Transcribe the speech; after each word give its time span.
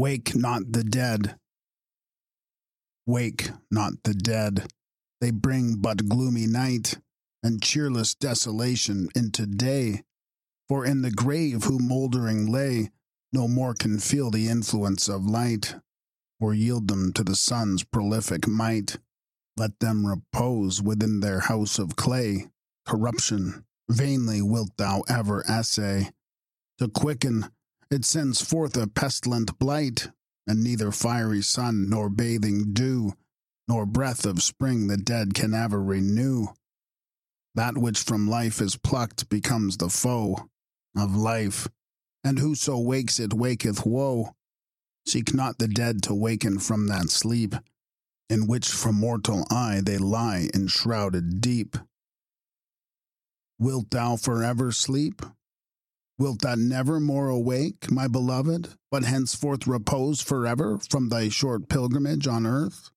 Wake 0.00 0.34
not 0.34 0.72
the 0.72 0.82
dead. 0.82 1.36
Wake 3.06 3.50
not 3.70 3.92
the 4.02 4.14
dead. 4.14 4.66
They 5.20 5.30
bring 5.30 5.76
but 5.76 6.08
gloomy 6.08 6.46
night 6.46 6.96
and 7.42 7.62
cheerless 7.62 8.14
desolation 8.14 9.10
into 9.14 9.44
day. 9.44 10.04
For 10.70 10.86
in 10.86 11.02
the 11.02 11.10
grave 11.10 11.64
who 11.64 11.78
mouldering 11.78 12.50
lay, 12.50 12.92
no 13.30 13.46
more 13.46 13.74
can 13.74 13.98
feel 13.98 14.30
the 14.30 14.48
influence 14.48 15.06
of 15.06 15.26
light, 15.26 15.74
or 16.40 16.54
yield 16.54 16.88
them 16.88 17.12
to 17.12 17.22
the 17.22 17.36
sun's 17.36 17.84
prolific 17.84 18.48
might. 18.48 18.96
Let 19.58 19.80
them 19.80 20.06
repose 20.06 20.80
within 20.80 21.20
their 21.20 21.40
house 21.40 21.78
of 21.78 21.96
clay. 21.96 22.48
Corruption, 22.86 23.66
vainly 23.90 24.40
wilt 24.40 24.70
thou 24.78 25.02
ever 25.10 25.44
essay. 25.46 26.08
To 26.78 26.88
quicken, 26.88 27.50
it 27.90 28.04
sends 28.04 28.40
forth 28.40 28.76
a 28.76 28.86
pestilent 28.86 29.58
blight, 29.58 30.08
and 30.46 30.62
neither 30.62 30.92
fiery 30.92 31.42
sun 31.42 31.88
nor 31.88 32.08
bathing 32.08 32.72
dew, 32.72 33.14
nor 33.68 33.84
breath 33.86 34.24
of 34.24 34.42
spring 34.42 34.86
the 34.86 34.96
dead 34.96 35.34
can 35.34 35.54
ever 35.54 35.82
renew. 35.82 36.46
That 37.54 37.76
which 37.76 38.00
from 38.00 38.28
life 38.28 38.60
is 38.60 38.76
plucked 38.76 39.28
becomes 39.28 39.76
the 39.76 39.88
foe 39.88 40.48
of 40.96 41.16
life, 41.16 41.68
and 42.22 42.38
whoso 42.38 42.78
wakes 42.78 43.18
it 43.18 43.34
waketh 43.34 43.84
woe. 43.84 44.34
Seek 45.06 45.34
not 45.34 45.58
the 45.58 45.68
dead 45.68 46.02
to 46.04 46.14
waken 46.14 46.58
from 46.58 46.86
that 46.86 47.10
sleep, 47.10 47.54
in 48.28 48.46
which 48.46 48.68
from 48.68 48.96
mortal 48.96 49.44
eye 49.50 49.80
they 49.84 49.98
lie 49.98 50.48
enshrouded 50.54 51.40
deep. 51.40 51.76
Wilt 53.58 53.90
thou 53.90 54.16
forever 54.16 54.70
sleep? 54.70 55.22
Wilt 56.20 56.42
thou 56.42 56.54
never 56.54 57.00
more 57.00 57.30
awake, 57.30 57.90
my 57.90 58.06
beloved, 58.06 58.74
but 58.90 59.04
henceforth 59.04 59.66
repose 59.66 60.20
forever 60.20 60.78
from 60.90 61.08
thy 61.08 61.30
short 61.30 61.70
pilgrimage 61.70 62.26
on 62.26 62.44
earth? 62.44 62.90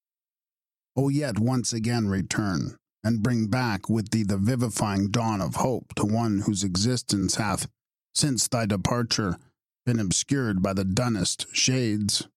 O 0.98 1.08
yet 1.08 1.40
once 1.40 1.72
again 1.72 2.10
return, 2.10 2.76
and 3.02 3.24
bring 3.24 3.48
back 3.48 3.90
with 3.90 4.10
thee 4.10 4.24
the 4.24 4.36
vivifying 4.36 5.10
dawn 5.10 5.40
of 5.40 5.56
hope 5.56 5.96
to 5.96 6.06
one 6.06 6.40
whose 6.40 6.66
existence 6.66 7.36
hath, 7.36 7.70
since 8.14 8.46
thy 8.50 8.66
departure, 8.66 9.38
been 9.86 10.02
obscured 10.02 10.62
by 10.62 10.74
the 10.74 10.84
dunnest 10.84 11.46
shades. 11.56 12.28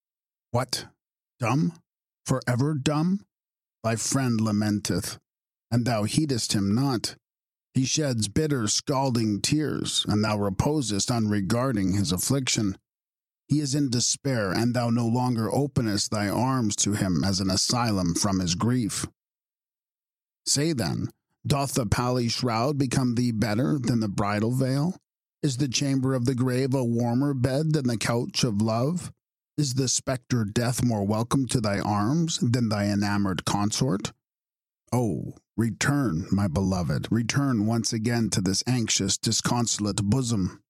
What? 0.52 0.86
Dumb? 1.40 1.72
Forever 2.26 2.74
dumb? 2.74 3.26
Thy 3.82 3.96
friend 3.96 4.40
lamenteth, 4.40 5.18
and 5.68 5.84
thou 5.84 6.04
heedest 6.04 6.52
him 6.52 6.76
not. 6.76 7.16
He 7.76 7.84
sheds 7.84 8.26
bitter, 8.26 8.68
scalding 8.68 9.42
tears, 9.42 10.06
and 10.08 10.24
thou 10.24 10.38
reposest 10.38 11.10
unregarding 11.10 11.92
his 11.92 12.10
affliction. 12.10 12.78
He 13.48 13.60
is 13.60 13.74
in 13.74 13.90
despair, 13.90 14.50
and 14.50 14.72
thou 14.72 14.88
no 14.88 15.06
longer 15.06 15.54
openest 15.54 16.10
thy 16.10 16.26
arms 16.26 16.74
to 16.76 16.94
him 16.94 17.22
as 17.22 17.38
an 17.38 17.50
asylum 17.50 18.14
from 18.14 18.40
his 18.40 18.54
grief. 18.54 19.06
Say 20.46 20.72
then, 20.72 21.10
doth 21.46 21.74
the 21.74 21.84
pally 21.84 22.28
shroud 22.28 22.78
become 22.78 23.14
thee 23.14 23.30
better 23.30 23.78
than 23.78 24.00
the 24.00 24.08
bridal 24.08 24.52
veil? 24.52 24.96
Is 25.42 25.58
the 25.58 25.68
chamber 25.68 26.14
of 26.14 26.24
the 26.24 26.34
grave 26.34 26.72
a 26.72 26.82
warmer 26.82 27.34
bed 27.34 27.74
than 27.74 27.88
the 27.88 27.98
couch 27.98 28.42
of 28.42 28.62
love? 28.62 29.12
Is 29.58 29.74
the 29.74 29.88
spectre 29.88 30.46
death 30.46 30.82
more 30.82 31.04
welcome 31.04 31.46
to 31.48 31.60
thy 31.60 31.78
arms 31.80 32.38
than 32.38 32.70
thy 32.70 32.86
enamored 32.86 33.44
consort? 33.44 34.14
Oh, 34.94 35.34
return, 35.56 36.26
my 36.30 36.46
beloved, 36.48 37.08
return 37.10 37.66
once 37.66 37.92
again 37.92 38.30
to 38.30 38.40
this 38.40 38.62
anxious, 38.66 39.16
disconsolate 39.16 40.02
bosom. 40.02 40.62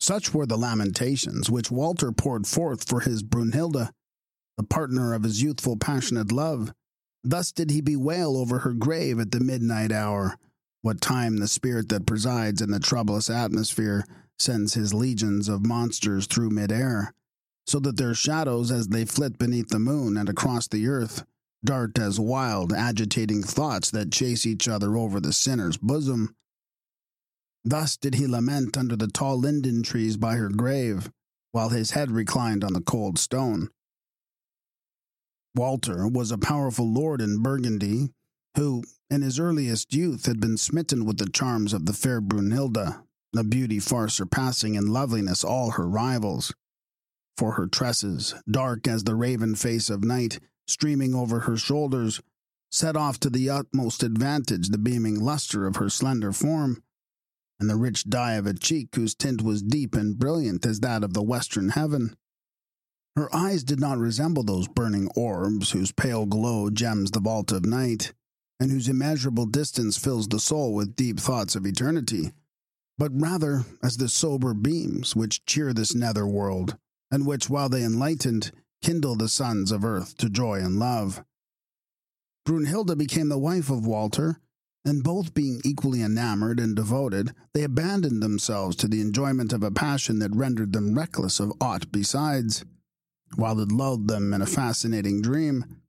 Such 0.00 0.34
were 0.34 0.46
the 0.46 0.58
lamentations 0.58 1.48
which 1.48 1.70
Walter 1.70 2.10
poured 2.10 2.46
forth 2.46 2.88
for 2.88 3.00
his 3.00 3.22
Brunhilde, 3.22 3.90
the 4.56 4.64
partner 4.64 5.14
of 5.14 5.22
his 5.22 5.42
youthful, 5.42 5.76
passionate 5.76 6.32
love. 6.32 6.72
Thus 7.22 7.52
did 7.52 7.70
he 7.70 7.80
bewail 7.80 8.36
over 8.36 8.60
her 8.60 8.72
grave 8.72 9.20
at 9.20 9.30
the 9.30 9.40
midnight 9.40 9.92
hour, 9.92 10.36
what 10.80 11.00
time 11.00 11.36
the 11.36 11.46
spirit 11.46 11.88
that 11.90 12.06
presides 12.06 12.60
in 12.60 12.72
the 12.72 12.80
troublous 12.80 13.30
atmosphere 13.30 14.04
sends 14.40 14.74
his 14.74 14.92
legions 14.92 15.48
of 15.48 15.64
monsters 15.64 16.26
through 16.26 16.50
mid-air, 16.50 17.14
so 17.64 17.78
that 17.78 17.96
their 17.96 18.14
shadows, 18.14 18.72
as 18.72 18.88
they 18.88 19.04
flit 19.04 19.38
beneath 19.38 19.68
the 19.68 19.78
moon 19.78 20.16
and 20.16 20.28
across 20.28 20.66
the 20.66 20.88
earth, 20.88 21.24
dart 21.64 21.98
as 21.98 22.18
wild, 22.18 22.72
agitating 22.72 23.42
thoughts 23.42 23.90
that 23.90 24.12
chase 24.12 24.46
each 24.46 24.68
other 24.68 24.96
over 24.96 25.20
the 25.20 25.32
sinner's 25.32 25.76
bosom. 25.76 26.34
Thus 27.64 27.96
did 27.96 28.16
he 28.16 28.26
lament 28.26 28.76
under 28.76 28.96
the 28.96 29.06
tall 29.06 29.38
linden 29.38 29.82
trees 29.82 30.16
by 30.16 30.34
her 30.36 30.48
grave, 30.48 31.10
while 31.52 31.68
his 31.68 31.92
head 31.92 32.10
reclined 32.10 32.64
on 32.64 32.72
the 32.72 32.80
cold 32.80 33.18
stone. 33.18 33.68
Walter 35.54 36.08
was 36.08 36.30
a 36.30 36.38
powerful 36.38 36.90
lord 36.90 37.20
in 37.20 37.42
Burgundy, 37.42 38.10
who, 38.56 38.82
in 39.10 39.22
his 39.22 39.38
earliest 39.38 39.94
youth, 39.94 40.26
had 40.26 40.40
been 40.40 40.56
smitten 40.56 41.04
with 41.04 41.18
the 41.18 41.28
charms 41.28 41.72
of 41.72 41.86
the 41.86 41.92
fair 41.92 42.20
Brunhilde, 42.20 43.02
a 43.36 43.44
beauty 43.44 43.78
far 43.78 44.08
surpassing 44.08 44.74
in 44.74 44.86
loveliness 44.86 45.44
all 45.44 45.72
her 45.72 45.88
rivals. 45.88 46.54
For 47.36 47.52
her 47.52 47.66
tresses, 47.66 48.34
dark 48.50 48.88
as 48.88 49.04
the 49.04 49.14
raven 49.14 49.54
face 49.54 49.88
of 49.88 50.04
night, 50.04 50.38
streaming 50.66 51.14
over 51.14 51.40
her 51.40 51.56
shoulders, 51.56 52.20
set 52.70 52.96
off 52.96 53.20
to 53.20 53.30
the 53.30 53.50
utmost 53.50 54.02
advantage 54.02 54.68
the 54.68 54.78
beaming 54.78 55.20
lustre 55.20 55.66
of 55.66 55.76
her 55.76 55.88
slender 55.88 56.32
form, 56.32 56.82
and 57.60 57.68
the 57.68 57.76
rich 57.76 58.08
dye 58.08 58.34
of 58.34 58.46
a 58.46 58.54
cheek 58.54 58.94
whose 58.94 59.14
tint 59.14 59.42
was 59.42 59.62
deep 59.62 59.94
and 59.94 60.18
brilliant 60.18 60.64
as 60.66 60.80
that 60.80 61.04
of 61.04 61.14
the 61.14 61.22
western 61.22 61.70
heaven. 61.70 62.16
Her 63.14 63.34
eyes 63.34 63.62
did 63.62 63.78
not 63.78 63.98
resemble 63.98 64.42
those 64.42 64.68
burning 64.68 65.08
orbs 65.14 65.72
whose 65.72 65.92
pale 65.92 66.24
glow 66.24 66.70
gems 66.70 67.10
the 67.10 67.20
vault 67.20 67.52
of 67.52 67.66
night, 67.66 68.14
and 68.58 68.70
whose 68.70 68.88
immeasurable 68.88 69.46
distance 69.46 69.98
fills 69.98 70.28
the 70.28 70.40
soul 70.40 70.72
with 70.74 70.96
deep 70.96 71.20
thoughts 71.20 71.54
of 71.54 71.66
eternity, 71.66 72.32
but 72.96 73.10
rather 73.12 73.64
as 73.82 73.96
the 73.98 74.08
sober 74.08 74.54
beams 74.54 75.14
which 75.14 75.44
cheer 75.44 75.72
this 75.72 75.94
nether 75.94 76.26
world, 76.26 76.78
and 77.10 77.26
which, 77.26 77.50
while 77.50 77.68
they 77.68 77.84
enlightened, 77.84 78.50
kindle 78.82 79.16
the 79.16 79.28
sons 79.28 79.72
of 79.72 79.84
earth 79.84 80.16
to 80.18 80.28
joy 80.28 80.58
and 80.58 80.78
love. 80.78 81.24
Brunhilde 82.44 82.98
became 82.98 83.28
the 83.28 83.38
wife 83.38 83.70
of 83.70 83.86
Walter, 83.86 84.40
and 84.84 85.04
both 85.04 85.32
being 85.32 85.60
equally 85.64 86.02
enamored 86.02 86.58
and 86.58 86.74
devoted, 86.74 87.32
they 87.54 87.62
abandoned 87.62 88.22
themselves 88.22 88.74
to 88.76 88.88
the 88.88 89.00
enjoyment 89.00 89.52
of 89.52 89.62
a 89.62 89.70
passion 89.70 90.18
that 90.18 90.34
rendered 90.34 90.72
them 90.72 90.94
reckless 90.94 91.38
of 91.38 91.52
aught 91.60 91.92
besides. 91.92 92.64
While 93.36 93.60
it 93.60 93.70
lulled 93.70 94.08
them 94.08 94.34
in 94.34 94.42
a 94.42 94.46
fascinating 94.46 95.22
dream, 95.22 95.82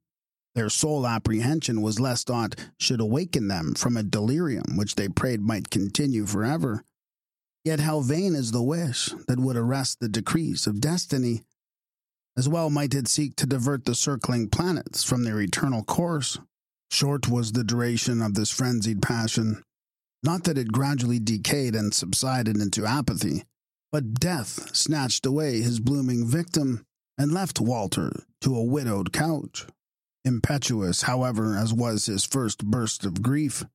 their 0.56 0.70
sole 0.70 1.08
apprehension 1.08 1.82
was 1.82 2.00
lest 2.00 2.30
aught 2.30 2.56
should 2.80 3.02
awaken 3.02 3.48
them 3.48 3.74
from 3.74 3.98
a 3.98 4.04
delirium 4.04 4.78
which 4.78 4.96
they 4.96 5.10
prayed 5.10 5.42
might 5.42 5.72
continue 5.72 6.28
forever. 6.28 6.84
Yet 7.66 7.80
how 7.80 8.02
vain 8.02 8.36
is 8.36 8.52
the 8.52 8.62
wish 8.62 9.10
that 9.28 9.40
would 9.40 9.56
arrest 9.56 10.00
the 10.00 10.10
decrees 10.10 10.68
of 10.68 10.80
destiny! 10.80 11.44
As 12.36 12.50
well 12.50 12.70
might 12.70 12.96
it 12.96 13.08
seek 13.08 13.36
to 13.38 13.46
divert 13.46 13.86
the 13.86 13.94
circling 13.94 14.50
planets 14.50 15.04
from 15.04 15.24
their 15.24 15.40
eternal 15.40 15.84
course. 15.84 16.40
Short 16.90 17.28
was 17.28 17.52
the 17.52 17.64
duration 17.64 18.22
of 18.22 18.34
this 18.34 18.50
frenzied 18.50 19.02
passion. 19.02 19.62
Not 20.24 20.44
that 20.46 20.58
it 20.58 20.72
gradually 20.72 21.20
decayed 21.20 21.76
and 21.76 21.94
subsided 21.94 22.58
into 22.58 22.86
apathy, 22.86 23.44
but 23.92 24.16
death 24.16 24.76
snatched 24.76 25.26
away 25.26 25.62
his 25.62 25.80
blooming 25.80 26.26
victim 26.26 26.86
and 27.18 27.32
left 27.32 27.60
Walter 27.60 28.24
to 28.42 28.56
a 28.56 28.64
widowed 28.64 29.14
couch. 29.14 29.68
Impetuous, 30.26 31.04
however, 31.04 31.58
as 31.58 31.74
was 31.74 32.06
his 32.06 32.24
first 32.24 32.66
burst 32.66 33.06
of 33.06 33.22
grief, 33.22 33.66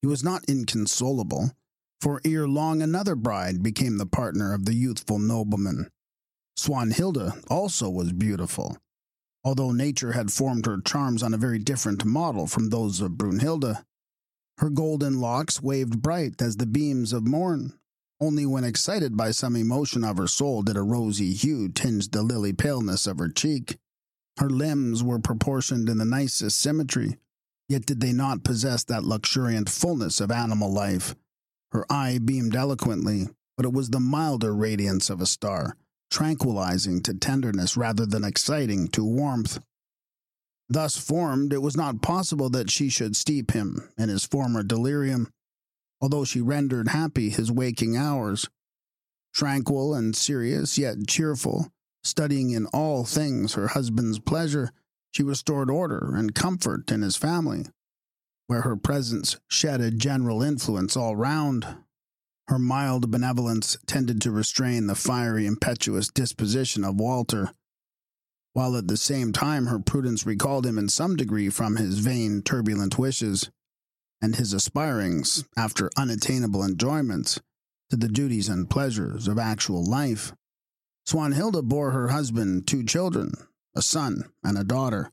he 0.00 0.06
was 0.06 0.22
not 0.22 0.44
inconsolable, 0.48 1.50
for 2.00 2.20
ere 2.24 2.46
long 2.46 2.80
another 2.80 3.16
bride 3.16 3.62
became 3.62 3.98
the 3.98 4.06
partner 4.06 4.54
of 4.54 4.64
the 4.64 4.74
youthful 4.74 5.18
nobleman. 5.18 5.90
Swanhilda 6.58 7.44
also 7.48 7.88
was 7.88 8.12
beautiful, 8.12 8.76
although 9.44 9.70
nature 9.70 10.12
had 10.12 10.32
formed 10.32 10.66
her 10.66 10.80
charms 10.80 11.22
on 11.22 11.32
a 11.32 11.38
very 11.38 11.60
different 11.60 12.04
model 12.04 12.48
from 12.48 12.68
those 12.68 13.00
of 13.00 13.12
Brunhilde. 13.12 13.84
Her 14.58 14.68
golden 14.68 15.20
locks 15.20 15.62
waved 15.62 16.02
bright 16.02 16.42
as 16.42 16.56
the 16.56 16.66
beams 16.66 17.12
of 17.12 17.24
morn. 17.24 17.74
Only 18.20 18.44
when 18.44 18.64
excited 18.64 19.16
by 19.16 19.30
some 19.30 19.54
emotion 19.54 20.02
of 20.02 20.16
her 20.16 20.26
soul 20.26 20.62
did 20.62 20.76
a 20.76 20.82
rosy 20.82 21.32
hue 21.32 21.68
tinge 21.68 22.10
the 22.10 22.24
lily 22.24 22.52
paleness 22.52 23.06
of 23.06 23.20
her 23.20 23.28
cheek. 23.28 23.78
Her 24.38 24.50
limbs 24.50 25.00
were 25.00 25.20
proportioned 25.20 25.88
in 25.88 25.98
the 25.98 26.04
nicest 26.04 26.58
symmetry, 26.58 27.18
yet 27.68 27.86
did 27.86 28.00
they 28.00 28.12
not 28.12 28.42
possess 28.42 28.82
that 28.84 29.04
luxuriant 29.04 29.70
fullness 29.70 30.20
of 30.20 30.32
animal 30.32 30.72
life. 30.72 31.14
Her 31.70 31.86
eye 31.88 32.18
beamed 32.18 32.56
eloquently, 32.56 33.28
but 33.56 33.64
it 33.64 33.72
was 33.72 33.90
the 33.90 34.00
milder 34.00 34.52
radiance 34.52 35.08
of 35.08 35.20
a 35.20 35.26
star, 35.26 35.76
tranquilizing 36.10 37.02
to 37.02 37.14
tenderness 37.14 37.76
rather 37.76 38.06
than 38.06 38.24
exciting 38.24 38.88
to 38.88 39.04
warmth. 39.04 39.58
Thus 40.68 40.96
formed, 40.96 41.52
it 41.52 41.62
was 41.62 41.76
not 41.76 42.02
possible 42.02 42.50
that 42.50 42.70
she 42.70 42.88
should 42.88 43.16
steep 43.16 43.52
him 43.52 43.88
in 43.96 44.08
his 44.08 44.24
former 44.24 44.62
delirium, 44.62 45.30
although 46.00 46.24
she 46.24 46.40
rendered 46.40 46.88
happy 46.88 47.30
his 47.30 47.50
waking 47.50 47.96
hours. 47.96 48.48
Tranquil 49.34 49.94
and 49.94 50.14
serious, 50.14 50.76
yet 50.78 51.06
cheerful, 51.06 51.70
Studying 52.08 52.50
in 52.50 52.66
all 52.66 53.04
things 53.04 53.54
her 53.54 53.68
husband's 53.68 54.18
pleasure, 54.18 54.70
she 55.10 55.22
restored 55.22 55.70
order 55.70 56.14
and 56.14 56.34
comfort 56.34 56.90
in 56.90 57.02
his 57.02 57.16
family, 57.16 57.66
where 58.46 58.62
her 58.62 58.76
presence 58.76 59.38
shed 59.48 59.80
a 59.80 59.90
general 59.90 60.42
influence 60.42 60.96
all 60.96 61.16
round. 61.16 61.66
Her 62.48 62.58
mild 62.58 63.10
benevolence 63.10 63.76
tended 63.86 64.22
to 64.22 64.30
restrain 64.30 64.86
the 64.86 64.94
fiery, 64.94 65.44
impetuous 65.44 66.08
disposition 66.08 66.82
of 66.82 66.98
Walter, 66.98 67.50
while 68.54 68.74
at 68.74 68.88
the 68.88 68.96
same 68.96 69.34
time 69.34 69.66
her 69.66 69.78
prudence 69.78 70.24
recalled 70.24 70.64
him 70.64 70.78
in 70.78 70.88
some 70.88 71.14
degree 71.14 71.50
from 71.50 71.76
his 71.76 71.98
vain, 71.98 72.40
turbulent 72.40 72.98
wishes, 72.98 73.50
and 74.22 74.36
his 74.36 74.54
aspirings 74.54 75.44
after 75.58 75.90
unattainable 75.98 76.64
enjoyments 76.64 77.38
to 77.90 77.96
the 77.96 78.08
duties 78.08 78.48
and 78.48 78.70
pleasures 78.70 79.28
of 79.28 79.38
actual 79.38 79.84
life. 79.84 80.32
Swanhilda 81.06 81.62
bore 81.62 81.90
her 81.90 82.08
husband 82.08 82.66
two 82.66 82.82
children, 82.82 83.32
a 83.76 83.82
son 83.82 84.24
and 84.42 84.56
a 84.56 84.64
daughter. 84.64 85.12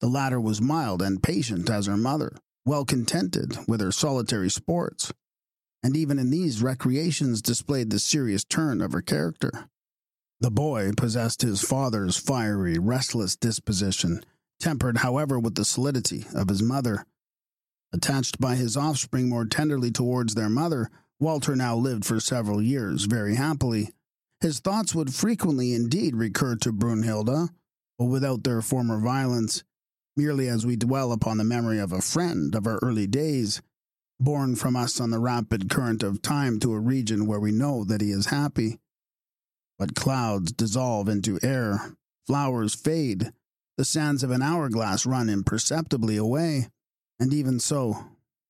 The 0.00 0.08
latter 0.08 0.38
was 0.38 0.60
mild 0.60 1.00
and 1.00 1.22
patient 1.22 1.70
as 1.70 1.86
her 1.86 1.96
mother, 1.96 2.36
well 2.66 2.84
contented 2.84 3.58
with 3.66 3.80
her 3.80 3.90
solitary 3.90 4.50
sports, 4.50 5.14
and 5.82 5.96
even 5.96 6.18
in 6.18 6.30
these 6.30 6.62
recreations 6.62 7.42
displayed 7.42 7.90
the 7.90 7.98
serious 7.98 8.44
turn 8.44 8.80
of 8.80 8.92
her 8.92 9.02
character. 9.02 9.68
The 10.40 10.50
boy 10.50 10.92
possessed 10.96 11.42
his 11.42 11.60
father's 11.60 12.16
fiery, 12.16 12.78
restless 12.78 13.36
disposition, 13.36 14.24
tempered, 14.60 14.98
however, 14.98 15.38
with 15.38 15.54
the 15.54 15.64
solidity 15.64 16.26
of 16.34 16.48
his 16.48 16.62
mother. 16.62 17.04
Attached 17.92 18.38
by 18.40 18.54
his 18.54 18.76
offspring 18.76 19.28
more 19.28 19.46
tenderly 19.46 19.90
towards 19.90 20.34
their 20.34 20.48
mother, 20.48 20.90
Walter 21.18 21.56
now 21.56 21.76
lived 21.76 22.04
for 22.04 22.20
several 22.20 22.62
years 22.62 23.04
very 23.04 23.34
happily. 23.34 23.90
His 24.40 24.60
thoughts 24.60 24.94
would 24.94 25.14
frequently 25.14 25.74
indeed 25.74 26.14
recur 26.14 26.54
to 26.56 26.72
Brunhilde, 26.72 27.50
but 27.98 28.04
without 28.04 28.44
their 28.44 28.62
former 28.62 29.00
violence, 29.00 29.64
merely 30.16 30.48
as 30.48 30.64
we 30.64 30.76
dwell 30.76 31.10
upon 31.10 31.38
the 31.38 31.44
memory 31.44 31.78
of 31.78 31.92
a 31.92 32.00
friend 32.00 32.54
of 32.54 32.66
our 32.66 32.78
early 32.82 33.08
days, 33.08 33.60
borne 34.20 34.56
from 34.56 34.76
us 34.76 35.00
on 35.00 35.10
the 35.10 35.18
rapid 35.18 35.70
current 35.70 36.02
of 36.02 36.22
time 36.22 36.58
to 36.60 36.72
a 36.72 36.80
region 36.80 37.26
where 37.26 37.40
we 37.40 37.52
know 37.52 37.84
that 37.84 38.00
he 38.00 38.10
is 38.10 38.26
happy. 38.26 38.78
But 39.78 39.94
clouds 39.94 40.52
dissolve 40.52 41.08
into 41.08 41.38
air, 41.42 41.96
flowers 42.26 42.74
fade, 42.74 43.32
the 43.76 43.84
sands 43.84 44.24
of 44.24 44.32
an 44.32 44.42
hourglass 44.42 45.06
run 45.06 45.30
imperceptibly 45.30 46.16
away, 46.16 46.68
and 47.20 47.32
even 47.32 47.60
so 47.60 48.06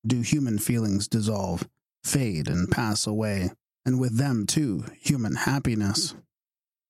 do 0.06 0.22
human 0.22 0.58
feelings 0.58 1.06
dissolve, 1.06 1.68
fade, 2.02 2.48
and 2.48 2.70
pass 2.70 3.06
away, 3.06 3.50
and 3.84 4.00
with 4.00 4.16
them, 4.16 4.46
too, 4.46 4.84
human 4.98 5.34
happiness. 5.34 6.14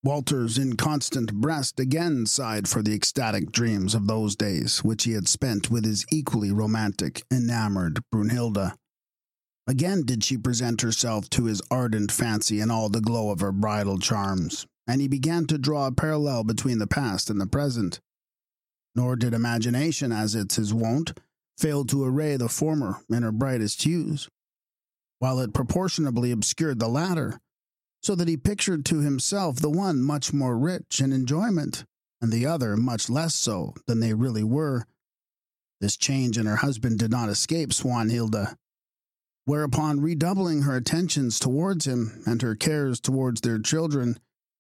Walter's 0.08 0.56
inconstant 0.56 1.34
breast 1.34 1.78
again 1.78 2.24
sighed 2.24 2.66
for 2.66 2.80
the 2.80 2.94
ecstatic 2.94 3.52
dreams 3.52 3.94
of 3.94 4.06
those 4.06 4.34
days 4.34 4.82
which 4.82 5.04
he 5.04 5.12
had 5.12 5.28
spent 5.28 5.70
with 5.70 5.84
his 5.84 6.06
equally 6.10 6.50
romantic, 6.50 7.24
enamored 7.30 8.00
Brunhilde. 8.10 8.72
Again 9.66 10.04
did 10.06 10.24
she 10.24 10.38
present 10.38 10.80
herself 10.80 11.28
to 11.28 11.44
his 11.44 11.60
ardent 11.70 12.10
fancy 12.10 12.58
in 12.58 12.70
all 12.70 12.88
the 12.88 13.02
glow 13.02 13.30
of 13.30 13.40
her 13.40 13.52
bridal 13.52 13.98
charms, 13.98 14.66
and 14.86 15.02
he 15.02 15.08
began 15.08 15.46
to 15.48 15.58
draw 15.58 15.86
a 15.86 15.92
parallel 15.92 16.42
between 16.42 16.78
the 16.78 16.86
past 16.86 17.28
and 17.28 17.38
the 17.38 17.46
present. 17.46 18.00
Nor 18.94 19.14
did 19.14 19.34
imagination, 19.34 20.10
as 20.10 20.34
it's 20.34 20.56
his 20.56 20.72
wont, 20.72 21.20
fail 21.58 21.84
to 21.84 22.02
array 22.02 22.38
the 22.38 22.48
former 22.48 23.00
in 23.10 23.22
her 23.22 23.30
brightest 23.30 23.82
hues, 23.82 24.30
while 25.18 25.38
it 25.38 25.52
proportionably 25.52 26.30
obscured 26.30 26.78
the 26.78 26.88
latter, 26.88 27.38
so 28.08 28.14
that 28.14 28.26
he 28.26 28.38
pictured 28.38 28.86
to 28.86 29.00
himself 29.00 29.56
the 29.56 29.68
one 29.68 30.02
much 30.02 30.32
more 30.32 30.56
rich 30.56 30.98
in 30.98 31.12
enjoyment, 31.12 31.84
and 32.22 32.32
the 32.32 32.46
other 32.46 32.74
much 32.74 33.10
less 33.10 33.34
so 33.34 33.74
than 33.86 34.00
they 34.00 34.14
really 34.14 34.42
were. 34.42 34.86
This 35.82 35.94
change 35.94 36.38
in 36.38 36.46
her 36.46 36.56
husband 36.56 36.98
did 36.98 37.10
not 37.10 37.28
escape 37.28 37.68
Swanhilda, 37.68 38.56
whereupon 39.44 40.00
redoubling 40.00 40.62
her 40.62 40.74
attentions 40.74 41.38
towards 41.38 41.86
him 41.86 42.22
and 42.24 42.40
her 42.40 42.54
cares 42.54 42.98
towards 42.98 43.42
their 43.42 43.58
children, 43.58 44.18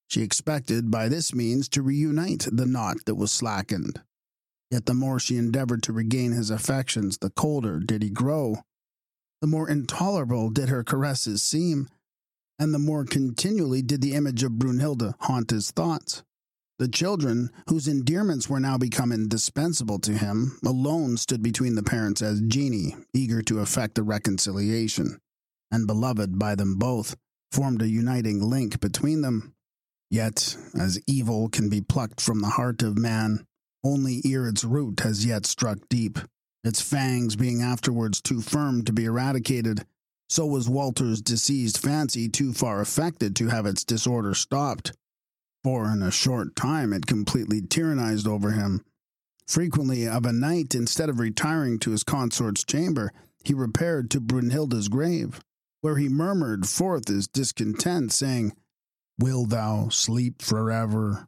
she 0.08 0.20
expected 0.20 0.90
by 0.90 1.08
this 1.08 1.34
means 1.34 1.70
to 1.70 1.80
reunite 1.80 2.46
the 2.52 2.66
knot 2.66 2.98
that 3.06 3.14
was 3.14 3.32
slackened. 3.32 4.02
Yet 4.70 4.84
the 4.84 4.92
more 4.92 5.18
she 5.18 5.38
endeavored 5.38 5.82
to 5.84 5.94
regain 5.94 6.32
his 6.32 6.50
affections, 6.50 7.16
the 7.16 7.30
colder 7.30 7.80
did 7.80 8.02
he 8.02 8.10
grow. 8.10 8.56
The 9.40 9.46
more 9.48 9.70
intolerable 9.70 10.50
did 10.50 10.68
her 10.68 10.84
caresses 10.84 11.40
seem, 11.42 11.88
and 12.58 12.74
the 12.74 12.78
more 12.78 13.04
continually 13.04 13.82
did 13.82 14.00
the 14.00 14.14
image 14.14 14.42
of 14.42 14.52
Brunhilde 14.52 15.14
haunt 15.20 15.50
his 15.50 15.70
thoughts. 15.70 16.22
The 16.78 16.88
children, 16.88 17.50
whose 17.68 17.88
endearments 17.88 18.48
were 18.48 18.60
now 18.60 18.78
become 18.78 19.10
indispensable 19.10 19.98
to 20.00 20.12
him, 20.12 20.58
alone 20.64 21.16
stood 21.16 21.42
between 21.42 21.74
the 21.74 21.82
parents 21.82 22.22
as 22.22 22.40
genii, 22.40 22.94
eager 23.12 23.42
to 23.42 23.58
effect 23.58 23.98
a 23.98 24.02
reconciliation, 24.02 25.18
and 25.72 25.86
beloved 25.86 26.38
by 26.38 26.54
them 26.54 26.76
both, 26.76 27.16
formed 27.50 27.82
a 27.82 27.88
uniting 27.88 28.40
link 28.40 28.80
between 28.80 29.22
them. 29.22 29.54
Yet, 30.10 30.56
as 30.78 31.00
evil 31.06 31.48
can 31.48 31.68
be 31.68 31.80
plucked 31.80 32.20
from 32.20 32.40
the 32.40 32.50
heart 32.50 32.82
of 32.82 32.96
man, 32.96 33.44
only 33.84 34.22
ere 34.24 34.48
its 34.48 34.64
root 34.64 35.00
has 35.00 35.26
yet 35.26 35.46
struck 35.46 35.78
deep, 35.88 36.18
its 36.62 36.80
fangs 36.80 37.36
being 37.36 37.60
afterwards 37.60 38.20
too 38.20 38.40
firm 38.40 38.84
to 38.84 38.92
be 38.92 39.04
eradicated, 39.04 39.84
so 40.28 40.46
was 40.46 40.68
Walter's 40.68 41.20
diseased 41.20 41.78
fancy 41.78 42.28
too 42.28 42.52
far 42.52 42.80
affected 42.80 43.34
to 43.36 43.48
have 43.48 43.66
its 43.66 43.84
disorder 43.84 44.34
stopped 44.34 44.92
for 45.64 45.92
in 45.92 46.02
a 46.02 46.10
short 46.10 46.54
time 46.56 46.92
it 46.92 47.06
completely 47.06 47.60
tyrannized 47.60 48.26
over 48.26 48.52
him. 48.52 48.82
Frequently 49.46 50.06
of 50.06 50.26
a 50.26 50.32
night, 50.32 50.74
instead 50.74 51.08
of 51.08 51.18
retiring 51.18 51.78
to 51.80 51.90
his 51.90 52.04
consort's 52.04 52.64
chamber, 52.64 53.12
he 53.44 53.54
repaired 53.54 54.10
to 54.10 54.20
Brunhilde's 54.20 54.88
grave, 54.88 55.40
where 55.80 55.96
he 55.96 56.08
murmured 56.08 56.68
forth 56.68 57.08
his 57.08 57.26
discontent, 57.26 58.12
saying, 58.12 58.52
Will 59.18 59.46
thou 59.46 59.88
sleep 59.88 60.42
forever? 60.42 61.26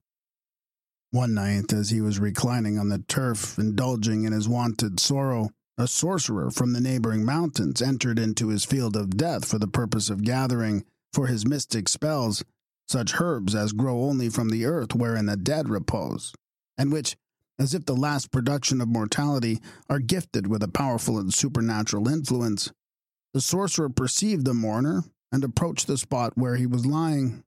One 1.11 1.35
night, 1.35 1.73
as 1.73 1.91
he 1.91 2.01
was 2.01 2.19
reclining 2.19 2.79
on 2.79 2.89
the 2.89 3.01
turf, 3.09 3.59
indulging 3.59 4.25
in 4.25 4.33
his 4.33 4.49
wonted 4.49 5.01
sorrow, 5.01 5.51
a 5.81 5.89
sorcerer 5.89 6.51
from 6.51 6.75
the 6.75 6.81
neighboring 6.81 7.25
mountains 7.25 7.81
entered 7.81 8.19
into 8.19 8.49
his 8.49 8.67
field 8.67 8.95
of 8.95 9.17
death 9.17 9.47
for 9.47 9.59
the 9.59 9.67
purpose 9.67 10.11
of 10.11 10.23
gathering, 10.23 10.85
for 11.11 11.27
his 11.27 11.47
mystic 11.47 11.89
spells, 11.89 12.45
such 12.87 13.19
herbs 13.19 13.55
as 13.55 13.73
grow 13.73 14.03
only 14.03 14.29
from 14.29 14.51
the 14.51 14.67
earth 14.67 14.95
wherein 14.95 15.25
the 15.25 15.39
dead 15.39 15.71
repose, 15.71 16.35
and 16.77 16.93
which, 16.93 17.17
as 17.59 17.73
if 17.73 17.87
the 17.87 17.97
last 17.97 18.31
production 18.31 18.83
of 18.83 18.89
mortality, 18.89 19.59
are 19.89 20.01
gifted 20.01 20.47
with 20.47 20.63
a 20.63 20.69
powerful 20.69 21.19
and 21.19 21.33
supernatural 21.33 22.09
influence. 22.09 22.71
The 23.33 23.41
sorcerer 23.41 23.89
perceived 23.89 24.45
the 24.45 24.53
mourner 24.53 25.05
and 25.33 25.43
approached 25.43 25.87
the 25.87 25.97
spot 25.97 26.37
where 26.37 26.57
he 26.57 26.67
was 26.67 26.85
lying. 26.85 27.43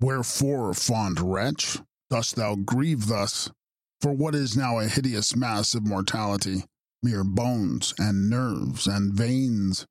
Wherefore, 0.00 0.74
fond 0.74 1.18
wretch, 1.18 1.80
dost 2.08 2.36
thou 2.36 2.54
grieve 2.54 3.08
thus? 3.08 3.50
For 4.00 4.12
what 4.12 4.36
is 4.36 4.56
now 4.56 4.78
a 4.78 4.86
hideous 4.86 5.34
mass 5.34 5.74
of 5.74 5.84
mortality, 5.84 6.62
mere 7.02 7.24
bones 7.24 7.94
and 7.98 8.28
nerves 8.30 8.86
and 8.86 9.14
veins, 9.14 9.86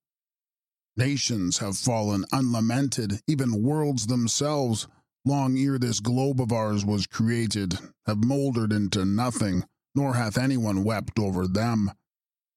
Nations 0.99 1.59
have 1.59 1.77
fallen 1.77 2.25
unlamented, 2.33 3.21
even 3.25 3.63
worlds 3.63 4.07
themselves, 4.07 4.85
long 5.23 5.57
ere 5.57 5.79
this 5.79 6.01
globe 6.01 6.41
of 6.41 6.51
ours 6.51 6.83
was 6.83 7.07
created, 7.07 7.79
have 8.05 8.25
mouldered 8.25 8.73
into 8.73 9.05
nothing, 9.05 9.63
nor 9.95 10.15
hath 10.15 10.37
anyone 10.37 10.83
wept 10.83 11.17
over 11.17 11.47
them. 11.47 11.89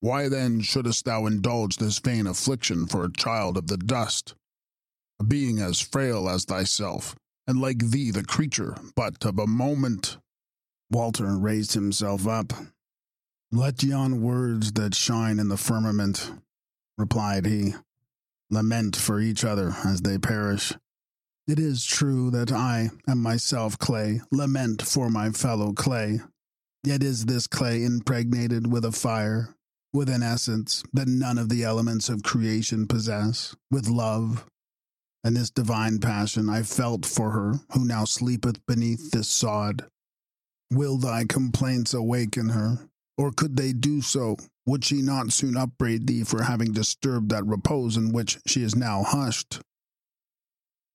Why 0.01 0.29
then 0.29 0.61
shouldest 0.61 1.05
thou 1.05 1.27
indulge 1.27 1.77
this 1.77 2.01
vain 2.01 2.27
affliction 2.27 2.89
for 2.89 3.05
a 3.05 3.13
child 3.13 3.57
of 3.57 3.69
the 3.69 3.77
dust? 3.77 4.35
A 5.21 5.25
being 5.25 5.61
as 5.61 5.81
frail 5.81 6.29
as 6.29 6.45
thyself, 6.45 7.15
and 7.47 7.61
like 7.61 7.79
thee 7.79 8.11
the 8.11 8.25
creature 8.25 8.77
but 8.97 9.25
of 9.25 9.39
a 9.39 9.47
moment. 9.47 10.19
Walter 10.91 11.39
raised 11.39 11.75
himself 11.75 12.27
up. 12.27 12.53
Let 13.55 13.83
yon 13.83 14.23
words 14.23 14.73
that 14.73 14.95
shine 14.95 15.39
in 15.39 15.51
the 15.51 15.59
firmament, 15.59 16.33
replied 16.97 17.45
he, 17.45 17.75
lament 18.49 18.97
for 18.97 19.21
each 19.21 19.45
other 19.45 19.75
as 19.85 20.01
they 20.01 20.17
perish. 20.17 20.73
It 21.47 21.59
is 21.59 21.85
true 21.85 22.31
that 22.31 22.51
I 22.51 22.89
am 23.07 23.19
myself 23.19 23.77
clay, 23.77 24.23
lament 24.31 24.81
for 24.81 25.11
my 25.11 25.33
fellow 25.33 25.75
clay. 25.75 26.21
Yet 26.83 27.03
is 27.03 27.27
this 27.27 27.47
clay 27.47 27.85
impregnated 27.85 28.73
with 28.73 28.87
a 28.87 28.93
fire, 28.93 29.55
with 29.93 30.09
an 30.09 30.23
essence 30.23 30.83
that 30.95 31.07
none 31.07 31.37
of 31.37 31.51
the 31.51 31.63
elements 31.63 32.09
of 32.09 32.23
creation 32.23 32.87
possess, 32.87 33.55
with 33.71 33.87
love. 33.87 34.47
And 35.25 35.37
this 35.37 35.51
divine 35.51 35.99
passion 35.99 36.49
I 36.49 36.63
felt 36.63 37.05
for 37.05 37.33
her 37.33 37.61
who 37.75 37.85
now 37.85 38.07
sleepeth 38.07 38.65
beneath 38.67 39.11
this 39.11 39.29
sod. 39.29 39.85
Will 40.71 40.97
thy 40.97 41.25
complaints 41.25 41.93
awaken 41.93 42.49
her, 42.49 42.89
or 43.17 43.31
could 43.33 43.57
they 43.57 43.73
do 43.73 44.01
so, 44.01 44.37
would 44.67 44.85
she 44.85 45.03
not 45.03 45.33
soon 45.33 45.57
upbraid 45.57 46.07
thee 46.07 46.25
for 46.25 46.43
having 46.45 46.73
disturbed 46.73 47.31
that 47.31 47.47
repose 47.47 47.97
in 47.97 48.13
which 48.13 48.39
she 48.47 48.63
is 48.63 48.77
now 48.77 49.03
hushed? 49.03 49.61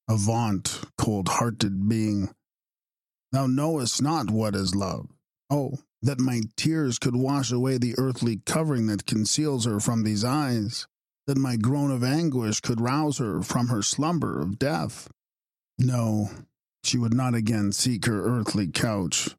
Avaunt, 0.08 0.84
cold 0.96 1.28
hearted 1.28 1.88
being, 1.88 2.30
Thou 3.30 3.46
knowest 3.46 4.00
not 4.00 4.30
what 4.30 4.54
is 4.54 4.74
love. 4.74 5.08
Oh, 5.50 5.78
that 6.00 6.20
my 6.20 6.42
tears 6.56 6.98
could 6.98 7.16
wash 7.16 7.52
away 7.52 7.76
the 7.76 7.94
earthly 7.98 8.40
covering 8.46 8.86
that 8.86 9.06
conceals 9.06 9.66
her 9.66 9.80
from 9.80 10.02
these 10.02 10.24
eyes, 10.24 10.86
that 11.26 11.36
my 11.36 11.56
groan 11.56 11.90
of 11.90 12.02
anguish 12.02 12.60
could 12.60 12.80
rouse 12.80 13.18
her 13.18 13.42
from 13.42 13.68
her 13.68 13.82
slumber 13.82 14.40
of 14.40 14.58
death. 14.58 15.10
No, 15.78 16.30
she 16.82 16.96
would 16.96 17.14
not 17.14 17.34
again 17.34 17.72
seek 17.72 18.06
her 18.06 18.24
earthly 18.24 18.68
couch. 18.68 19.36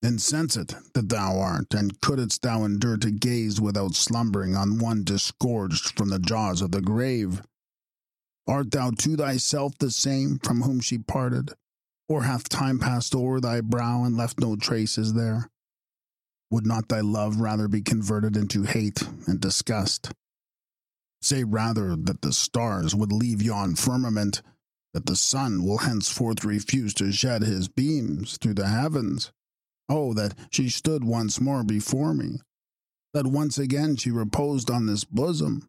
Insensate 0.00 0.74
that 0.94 1.08
thou 1.08 1.40
art, 1.40 1.74
and 1.74 2.00
couldst 2.00 2.42
thou 2.42 2.64
endure 2.64 2.96
to 2.98 3.10
gaze 3.10 3.60
without 3.60 3.94
slumbering 3.94 4.54
on 4.54 4.78
one 4.78 5.02
disgorged 5.02 5.98
from 5.98 6.10
the 6.10 6.20
jaws 6.20 6.62
of 6.62 6.70
the 6.70 6.80
grave? 6.80 7.42
Art 8.46 8.70
thou 8.70 8.90
to 8.92 9.16
thyself 9.16 9.76
the 9.78 9.90
same 9.90 10.38
from 10.38 10.62
whom 10.62 10.80
she 10.80 10.98
parted? 10.98 11.52
Or 12.08 12.22
hath 12.22 12.48
time 12.48 12.78
passed 12.78 13.14
o'er 13.14 13.40
thy 13.40 13.60
brow 13.60 14.04
and 14.04 14.16
left 14.16 14.40
no 14.40 14.56
traces 14.56 15.14
there? 15.14 15.50
Would 16.50 16.64
not 16.64 16.88
thy 16.88 17.00
love 17.00 17.40
rather 17.40 17.68
be 17.68 17.82
converted 17.82 18.36
into 18.36 18.62
hate 18.62 19.02
and 19.26 19.40
disgust? 19.40 20.12
Say 21.20 21.42
rather 21.42 21.96
that 21.96 22.22
the 22.22 22.32
stars 22.32 22.94
would 22.94 23.12
leave 23.12 23.42
yon 23.42 23.74
firmament, 23.74 24.42
that 24.94 25.06
the 25.06 25.16
sun 25.16 25.64
will 25.64 25.78
henceforth 25.78 26.44
refuse 26.44 26.94
to 26.94 27.12
shed 27.12 27.42
his 27.42 27.68
beams 27.68 28.38
through 28.38 28.54
the 28.54 28.68
heavens. 28.68 29.32
Oh, 29.88 30.12
that 30.14 30.34
she 30.50 30.68
stood 30.68 31.04
once 31.04 31.40
more 31.40 31.64
before 31.64 32.12
me, 32.12 32.40
that 33.14 33.26
once 33.26 33.58
again 33.58 33.96
she 33.96 34.10
reposed 34.10 34.70
on 34.70 34.86
this 34.86 35.04
bosom. 35.04 35.68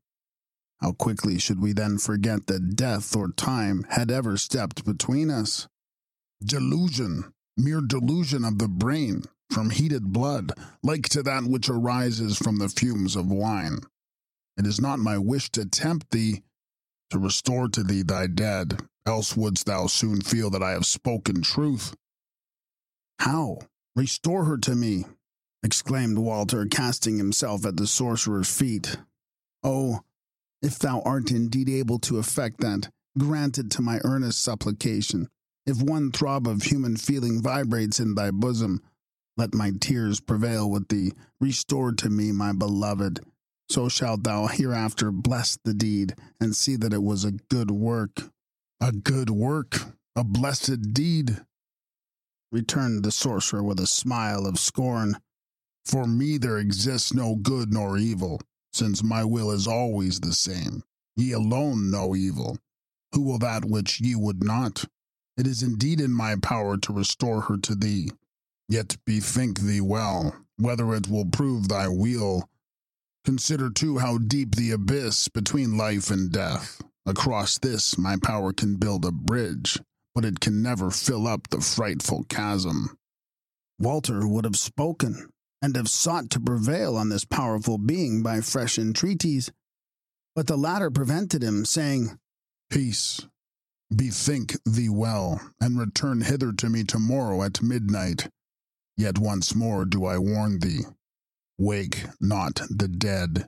How 0.82 0.92
quickly 0.94 1.38
should 1.40 1.62
we 1.62 1.74
then 1.74 1.98
forget 1.98 2.48
that 2.48 2.76
death 2.76 3.16
or 3.16 3.32
time 3.32 3.86
had 3.90 4.12
ever 4.12 4.38
stepped 4.38 4.86
between 4.86 5.30
us? 5.30 5.68
Delusion, 6.44 7.34
mere 7.58 7.82
delusion 7.82 8.46
of 8.46 8.60
the 8.60 8.70
brain, 8.70 9.24
from 9.52 9.72
heated 9.72 10.14
blood, 10.14 10.52
like 10.84 11.10
to 11.10 11.24
that 11.24 11.44
which 11.44 11.70
arises 11.70 12.38
from 12.38 12.58
the 12.58 12.70
fumes 12.70 13.16
of 13.16 13.30
wine. 13.30 13.80
It 14.58 14.66
is 14.66 14.80
not 14.80 15.00
my 15.00 15.18
wish 15.18 15.50
to 15.52 15.66
tempt 15.66 16.12
thee, 16.12 16.44
to 17.10 17.20
restore 17.20 17.68
to 17.70 17.84
thee 17.84 18.04
thy 18.04 18.28
dead, 18.28 18.82
else 19.06 19.36
wouldst 19.36 19.66
thou 19.66 19.88
soon 19.88 20.22
feel 20.22 20.50
that 20.52 20.64
I 20.64 20.72
have 20.72 20.86
spoken 20.86 21.42
truth. 21.42 21.96
How? 23.20 23.60
Restore 23.96 24.46
her 24.46 24.58
to 24.60 24.76
me, 24.76 25.06
exclaimed 25.64 26.18
Walter, 26.18 26.66
casting 26.66 27.18
himself 27.18 27.66
at 27.66 27.78
the 27.78 27.88
sorcerer's 27.88 28.50
feet. 28.50 28.98
Oh, 29.64 30.02
if 30.62 30.80
thou 30.80 31.02
art 31.02 31.32
indeed 31.32 31.70
able 31.70 32.00
to 32.00 32.18
effect 32.18 32.60
that, 32.62 32.90
grant 33.18 33.58
it 33.58 33.70
to 33.72 33.82
my 33.82 34.00
earnest 34.04 34.42
supplication. 34.42 35.30
If 35.66 35.82
one 35.82 36.12
throb 36.12 36.48
of 36.48 36.64
human 36.64 36.98
feeling 36.98 37.42
vibrates 37.42 38.00
in 38.00 38.16
thy 38.16 38.32
bosom, 38.32 38.82
let 39.38 39.54
my 39.54 39.72
tears 39.80 40.20
prevail 40.20 40.70
with 40.70 40.88
thee. 40.90 41.14
Restore 41.40 41.94
to 41.94 42.10
me 42.10 42.32
my 42.32 42.52
beloved. 42.54 43.22
So 43.70 43.88
shalt 43.88 44.24
thou 44.24 44.48
hereafter 44.48 45.12
bless 45.12 45.58
the 45.64 45.74
deed, 45.74 46.16
and 46.40 46.56
see 46.56 46.76
that 46.78 46.94
it 46.94 47.04
was 47.04 47.24
a 47.24 47.32
good 47.32 47.72
work. 47.72 48.32
A 48.82 48.92
good 48.92 49.30
work, 49.30 49.78
a 50.16 50.24
blessed 50.24 50.94
deed, 50.94 51.42
returned 52.52 53.04
the 53.04 53.12
sorcerer 53.12 53.64
with 53.64 53.80
a 53.80 53.88
smile 53.88 54.46
of 54.46 54.60
scorn. 54.60 55.18
For 55.86 56.06
me 56.06 56.38
there 56.38 56.58
exists 56.58 57.14
no 57.14 57.36
good 57.36 57.72
nor 57.72 57.98
evil, 57.98 58.42
since 58.74 59.04
my 59.04 59.24
will 59.24 59.52
is 59.52 59.68
always 59.68 60.20
the 60.20 60.34
same. 60.34 60.84
Ye 61.16 61.32
alone 61.32 61.92
know 61.92 62.16
evil. 62.16 62.58
Who 63.14 63.22
will 63.22 63.40
that 63.40 63.66
which 63.66 64.00
ye 64.00 64.16
would 64.16 64.44
not? 64.44 64.86
It 65.38 65.48
is 65.48 65.64
indeed 65.64 66.02
in 66.02 66.12
my 66.12 66.36
power 66.36 66.78
to 66.78 66.94
restore 66.94 67.42
her 67.42 67.58
to 67.58 67.76
thee. 67.76 68.12
Yet 68.68 68.98
bethink 69.06 69.60
thee 69.60 69.82
well, 69.82 70.46
whether 70.58 70.94
it 70.94 71.08
will 71.08 71.26
prove 71.26 71.68
thy 71.68 71.88
weal. 71.88 72.50
Consider 73.26 73.70
too 73.70 73.98
how 73.98 74.18
deep 74.18 74.56
the 74.56 74.72
abyss 74.72 75.28
between 75.28 75.78
life 75.78 76.12
and 76.12 76.32
death. 76.32 76.82
Across 77.06 77.60
this 77.60 77.98
my 77.98 78.18
power 78.22 78.54
can 78.54 78.76
build 78.76 79.06
a 79.06 79.12
bridge, 79.12 79.80
but 80.20 80.26
it 80.26 80.42
can 80.42 80.62
never 80.62 80.92
fill 80.92 81.26
up 81.26 81.48
the 81.48 81.62
frightful 81.62 82.26
chasm. 82.26 82.98
Walter 83.80 84.28
would 84.28 84.44
have 84.44 84.58
spoken, 84.58 85.30
and 85.62 85.78
have 85.78 85.88
sought 85.88 86.30
to 86.30 86.42
prevail 86.42 86.98
on 86.98 87.08
this 87.08 87.24
powerful 87.24 87.78
being 87.78 88.22
by 88.22 88.42
fresh 88.42 88.78
entreaties, 88.78 89.50
but 90.36 90.46
the 90.46 90.58
latter 90.58 90.92
prevented 90.92 91.42
him, 91.42 91.64
saying, 91.64 92.20
Peace, 92.70 93.28
bethink 93.90 94.58
thee 94.66 94.90
well, 94.90 95.40
and 95.62 95.80
return 95.80 96.20
hither 96.20 96.52
to 96.52 96.70
me 96.70 96.84
tomorrow 96.84 97.42
at 97.42 97.62
midnight. 97.62 98.28
Yet 98.98 99.20
once 99.20 99.56
more 99.56 99.86
do 99.86 100.04
I 100.04 100.18
warn 100.18 100.60
thee 100.60 100.82
wake 101.58 102.04
not 102.20 102.56
the 102.70 102.90
dead. 102.90 103.48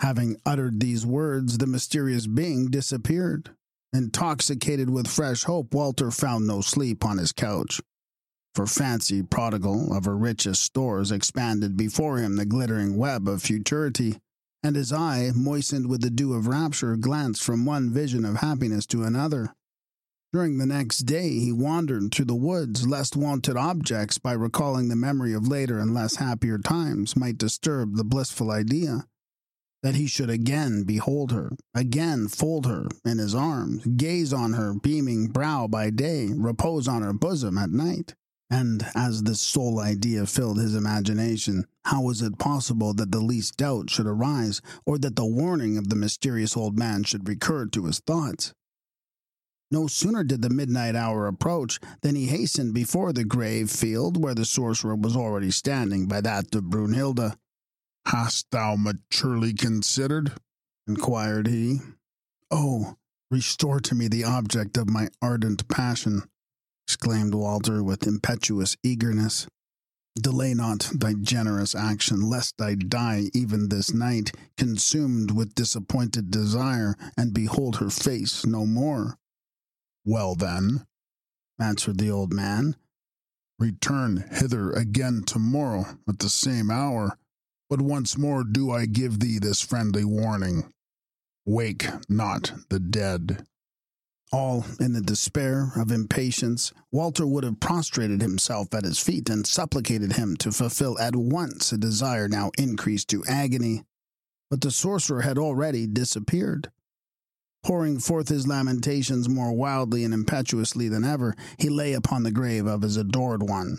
Having 0.00 0.38
uttered 0.44 0.80
these 0.80 1.06
words, 1.06 1.58
the 1.58 1.68
mysterious 1.68 2.26
being 2.26 2.68
disappeared. 2.68 3.54
Intoxicated 3.94 4.90
with 4.90 5.06
fresh 5.06 5.44
hope, 5.44 5.72
Walter 5.72 6.10
found 6.10 6.48
no 6.48 6.60
sleep 6.60 7.04
on 7.04 7.18
his 7.18 7.30
couch. 7.30 7.80
For 8.52 8.66
fancy, 8.66 9.22
prodigal 9.22 9.94
of 9.94 10.04
her 10.04 10.16
richest 10.16 10.64
stores, 10.64 11.12
expanded 11.12 11.76
before 11.76 12.18
him 12.18 12.34
the 12.34 12.44
glittering 12.44 12.96
web 12.96 13.28
of 13.28 13.44
futurity, 13.44 14.18
and 14.64 14.74
his 14.74 14.92
eye, 14.92 15.30
moistened 15.32 15.86
with 15.86 16.00
the 16.00 16.10
dew 16.10 16.32
of 16.32 16.48
rapture, 16.48 16.96
glanced 16.96 17.44
from 17.44 17.64
one 17.64 17.90
vision 17.90 18.24
of 18.24 18.38
happiness 18.38 18.84
to 18.86 19.04
another. 19.04 19.54
During 20.32 20.58
the 20.58 20.66
next 20.66 21.00
day, 21.00 21.28
he 21.38 21.52
wandered 21.52 22.12
through 22.12 22.24
the 22.24 22.34
woods, 22.34 22.88
lest 22.88 23.14
wonted 23.14 23.56
objects, 23.56 24.18
by 24.18 24.32
recalling 24.32 24.88
the 24.88 24.96
memory 24.96 25.34
of 25.34 25.46
later 25.46 25.78
and 25.78 25.94
less 25.94 26.16
happier 26.16 26.58
times, 26.58 27.14
might 27.14 27.38
disturb 27.38 27.94
the 27.94 28.02
blissful 28.02 28.50
idea 28.50 29.06
that 29.84 29.94
he 29.94 30.06
should 30.06 30.30
again 30.30 30.82
behold 30.82 31.30
her, 31.30 31.52
again 31.74 32.26
fold 32.26 32.64
her 32.64 32.88
in 33.04 33.18
his 33.18 33.34
arms, 33.34 33.84
gaze 33.96 34.32
on 34.32 34.54
her 34.54 34.72
beaming 34.72 35.26
brow 35.26 35.66
by 35.68 35.90
day, 35.90 36.30
repose 36.34 36.88
on 36.88 37.02
her 37.02 37.12
bosom 37.12 37.58
at 37.58 37.70
night. 37.70 38.14
And 38.48 38.86
as 38.94 39.24
this 39.24 39.42
sole 39.42 39.78
idea 39.78 40.24
filled 40.24 40.58
his 40.58 40.74
imagination, 40.74 41.66
how 41.84 42.00
was 42.00 42.22
it 42.22 42.38
possible 42.38 42.94
that 42.94 43.12
the 43.12 43.20
least 43.20 43.58
doubt 43.58 43.90
should 43.90 44.06
arise, 44.06 44.62
or 44.86 44.96
that 44.98 45.16
the 45.16 45.26
warning 45.26 45.76
of 45.76 45.90
the 45.90 45.96
mysterious 45.96 46.56
old 46.56 46.78
man 46.78 47.04
should 47.04 47.28
recur 47.28 47.66
to 47.66 47.84
his 47.84 48.00
thoughts? 48.00 48.54
No 49.70 49.86
sooner 49.86 50.24
did 50.24 50.40
the 50.40 50.48
midnight 50.48 50.96
hour 50.96 51.26
approach 51.26 51.78
than 52.00 52.14
he 52.14 52.26
hastened 52.26 52.72
before 52.72 53.12
the 53.12 53.24
grave 53.24 53.70
field 53.70 54.22
where 54.22 54.34
the 54.34 54.46
sorcerer 54.46 54.96
was 54.96 55.14
already 55.14 55.50
standing 55.50 56.06
by 56.06 56.22
that 56.22 56.54
of 56.54 56.64
Brunhilde. 56.64 57.36
Hast 58.06 58.50
thou 58.50 58.76
maturely 58.76 59.54
considered? 59.54 60.32
inquired 60.86 61.46
he. 61.46 61.80
Oh, 62.50 62.96
restore 63.30 63.80
to 63.80 63.94
me 63.94 64.08
the 64.08 64.24
object 64.24 64.76
of 64.76 64.88
my 64.88 65.08
ardent 65.22 65.66
passion, 65.68 66.22
exclaimed 66.86 67.34
Walter 67.34 67.82
with 67.82 68.06
impetuous 68.06 68.76
eagerness. 68.82 69.46
Delay 70.16 70.54
not 70.54 70.90
thy 70.94 71.14
generous 71.14 71.74
action, 71.74 72.20
lest 72.28 72.60
I 72.60 72.76
die 72.76 73.30
even 73.34 73.68
this 73.68 73.92
night, 73.92 74.30
consumed 74.56 75.32
with 75.32 75.54
disappointed 75.54 76.30
desire, 76.30 76.94
and 77.16 77.34
behold 77.34 77.76
her 77.76 77.90
face 77.90 78.46
no 78.46 78.64
more. 78.64 79.18
Well, 80.04 80.34
then, 80.36 80.86
answered 81.58 81.98
the 81.98 82.10
old 82.10 82.32
man, 82.32 82.76
return 83.58 84.28
hither 84.30 84.70
again 84.70 85.22
tomorrow 85.24 85.98
at 86.08 86.20
the 86.20 86.28
same 86.28 86.70
hour. 86.70 87.18
But 87.68 87.80
once 87.80 88.18
more 88.18 88.44
do 88.44 88.70
I 88.70 88.86
give 88.86 89.20
thee 89.20 89.38
this 89.38 89.60
friendly 89.60 90.04
warning 90.04 90.72
wake 91.46 91.86
not 92.08 92.52
the 92.70 92.80
dead. 92.80 93.46
All 94.32 94.64
in 94.80 94.94
the 94.94 95.00
despair 95.00 95.72
of 95.76 95.92
impatience, 95.92 96.72
Walter 96.90 97.26
would 97.26 97.44
have 97.44 97.60
prostrated 97.60 98.20
himself 98.20 98.74
at 98.74 98.84
his 98.84 98.98
feet 98.98 99.28
and 99.28 99.46
supplicated 99.46 100.14
him 100.14 100.36
to 100.38 100.50
fulfill 100.50 100.98
at 100.98 101.14
once 101.14 101.70
a 101.70 101.78
desire 101.78 102.28
now 102.28 102.50
increased 102.58 103.08
to 103.10 103.24
agony. 103.26 103.84
But 104.50 104.60
the 104.60 104.70
sorcerer 104.70 105.22
had 105.22 105.38
already 105.38 105.86
disappeared. 105.86 106.70
Pouring 107.62 107.98
forth 107.98 108.28
his 108.28 108.46
lamentations 108.46 109.28
more 109.28 109.52
wildly 109.52 110.04
and 110.04 110.12
impetuously 110.12 110.88
than 110.88 111.04
ever, 111.04 111.34
he 111.58 111.68
lay 111.68 111.92
upon 111.92 112.22
the 112.24 112.32
grave 112.32 112.66
of 112.66 112.82
his 112.82 112.96
adored 112.96 113.42
one, 113.42 113.78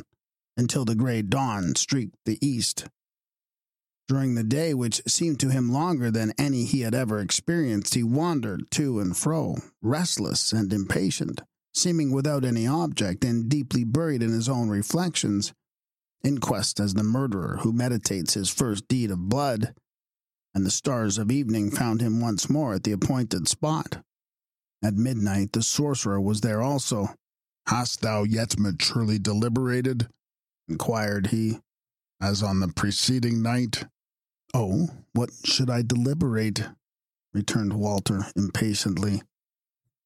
until 0.57 0.85
the 0.85 0.95
grey 0.95 1.21
dawn 1.21 1.75
streaked 1.75 2.15
the 2.25 2.39
east. 2.41 2.87
During 4.07 4.35
the 4.35 4.43
day, 4.43 4.73
which 4.73 5.01
seemed 5.07 5.39
to 5.39 5.49
him 5.49 5.71
longer 5.71 6.11
than 6.11 6.33
any 6.37 6.65
he 6.65 6.81
had 6.81 6.93
ever 6.93 7.19
experienced, 7.19 7.95
he 7.95 8.03
wandered 8.03 8.69
to 8.71 8.99
and 8.99 9.17
fro, 9.17 9.57
restless 9.81 10.53
and 10.53 10.71
impatient, 10.71 11.41
seeming 11.73 12.11
without 12.11 12.45
any 12.45 12.67
object 12.67 13.25
and 13.25 13.49
deeply 13.49 13.83
buried 13.83 14.21
in 14.21 14.31
his 14.31 14.47
own 14.47 14.69
reflections, 14.69 15.53
in 16.23 16.37
quest 16.37 16.79
as 16.79 16.93
the 16.93 17.03
murderer 17.03 17.57
who 17.61 17.73
meditates 17.73 18.35
his 18.35 18.49
first 18.49 18.87
deed 18.87 19.09
of 19.09 19.29
blood 19.29 19.73
and 20.55 20.65
the 20.65 20.71
stars 20.71 21.17
of 21.17 21.29
evening 21.29 21.69
found 21.69 21.99
him 21.99 22.21
once 22.21 22.49
more 22.49 22.73
at 22.73 22.85
the 22.85 22.93
appointed 22.93 23.47
spot. 23.47 24.01
At 24.81 24.95
midnight, 24.95 25.51
the 25.51 25.61
sorcerer 25.61 26.19
was 26.19 26.41
there 26.41 26.61
also, 26.61 27.13
Hast 27.67 28.01
thou 28.01 28.23
yet 28.23 28.57
maturely 28.57 29.19
deliberated? 29.19 30.07
inquired 30.69 31.27
he. 31.27 31.59
As 32.21 32.41
on 32.41 32.61
the 32.61 32.69
preceding 32.69 33.41
night? 33.41 33.83
Oh, 34.53 34.89
what 35.13 35.31
should 35.43 35.69
I 35.69 35.81
deliberate? 35.81 36.69
returned 37.33 37.73
Walter 37.73 38.25
impatiently. 38.35 39.21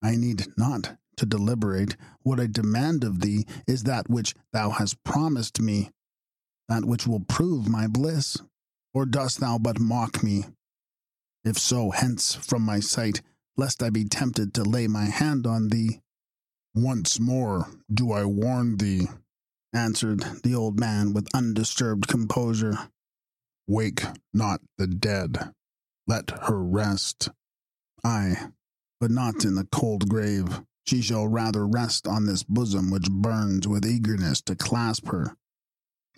I 0.01 0.15
need 0.15 0.47
not 0.57 0.97
to 1.17 1.25
deliberate. 1.25 1.95
What 2.23 2.39
I 2.39 2.47
demand 2.47 3.03
of 3.03 3.19
thee 3.19 3.45
is 3.67 3.83
that 3.83 4.09
which 4.09 4.33
thou 4.53 4.71
hast 4.71 5.03
promised 5.03 5.61
me, 5.61 5.91
that 6.67 6.85
which 6.85 7.05
will 7.05 7.19
prove 7.19 7.67
my 7.67 7.87
bliss. 7.87 8.37
Or 8.93 9.05
dost 9.05 9.39
thou 9.39 9.59
but 9.59 9.79
mock 9.79 10.23
me? 10.23 10.45
If 11.43 11.59
so, 11.59 11.91
hence 11.91 12.33
from 12.33 12.63
my 12.63 12.79
sight, 12.79 13.21
lest 13.55 13.83
I 13.83 13.91
be 13.91 14.05
tempted 14.05 14.53
to 14.55 14.63
lay 14.63 14.87
my 14.87 15.05
hand 15.05 15.45
on 15.45 15.67
thee. 15.67 16.01
Once 16.73 17.19
more 17.19 17.67
do 17.93 18.11
I 18.11 18.25
warn 18.25 18.77
thee, 18.77 19.07
answered 19.73 20.21
the 20.43 20.55
old 20.55 20.79
man 20.79 21.13
with 21.13 21.33
undisturbed 21.35 22.07
composure. 22.07 22.89
Wake 23.69 24.03
not 24.33 24.61
the 24.79 24.87
dead. 24.87 25.53
Let 26.07 26.31
her 26.47 26.57
rest. 26.63 27.29
Ay, 28.03 28.47
but 28.99 29.11
not 29.11 29.45
in 29.45 29.53
the 29.53 29.67
cold 29.71 30.09
grave. 30.09 30.61
She 30.87 31.03
shall 31.03 31.27
rather 31.27 31.67
rest 31.67 32.07
on 32.07 32.25
this 32.25 32.41
bosom 32.41 32.89
which 32.89 33.11
burns 33.11 33.67
with 33.67 33.85
eagerness 33.85 34.41
to 34.41 34.55
clasp 34.55 35.09
her. 35.09 35.35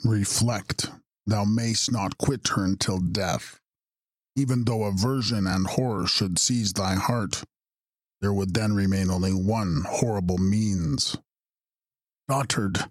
Reflect, 0.05 0.91
thou 1.27 1.43
mayst 1.43 1.91
not 1.91 2.17
quit 2.17 2.47
her 2.55 2.63
until 2.63 2.99
death. 2.99 3.59
Even 4.37 4.63
though 4.63 4.85
aversion 4.85 5.45
and 5.45 5.67
horror 5.67 6.07
should 6.07 6.39
seize 6.39 6.71
thy 6.71 6.95
heart, 6.95 7.43
there 8.21 8.31
would 8.31 8.53
then 8.53 8.73
remain 8.73 9.11
only 9.11 9.33
one 9.33 9.83
horrible 9.85 10.37
means. 10.37 11.17
Dotarde, 12.29 12.89